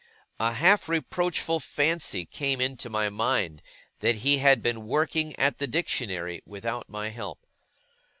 [0.39, 3.61] A half reproachful fancy came into my mind,
[3.99, 7.45] that he had been working at the Dictionary without my help.